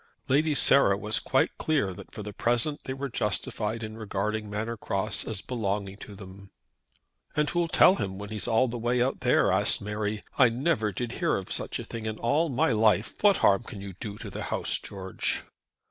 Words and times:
Lady 0.27 0.55
Sarah 0.55 0.97
was 0.97 1.19
quite 1.19 1.59
clear 1.59 1.93
that 1.93 2.11
for 2.11 2.23
the 2.23 2.33
present 2.33 2.85
they 2.85 2.93
were 2.95 3.07
justified 3.07 3.83
in 3.83 3.95
regarding 3.95 4.49
Manor 4.49 4.75
Cross 4.75 5.25
as 5.25 5.41
belonging 5.41 5.97
to 5.97 6.15
them. 6.15 6.49
"And 7.35 7.47
who'll 7.51 7.67
tell 7.67 7.97
him 7.97 8.17
when 8.17 8.29
he's 8.29 8.47
all 8.47 8.67
the 8.67 8.79
way 8.79 8.99
out 8.99 9.19
there?" 9.19 9.51
asked 9.51 9.79
Mary. 9.79 10.23
"I 10.39 10.49
never 10.49 10.91
did 10.91 11.11
hear 11.21 11.35
of 11.37 11.51
such 11.51 11.77
a 11.77 11.83
thing 11.85 12.07
in 12.07 12.17
all 12.17 12.49
my 12.49 12.71
life. 12.71 13.13
What 13.21 13.37
harm 13.45 13.61
can 13.61 13.79
you 13.79 13.93
do 13.99 14.17
to 14.17 14.31
the 14.31 14.45
house, 14.45 14.79
George?" 14.79 15.43